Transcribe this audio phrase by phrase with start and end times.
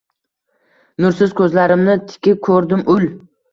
[1.05, 3.09] Nursiz ko’zlarimni tikib ko’rdim, ul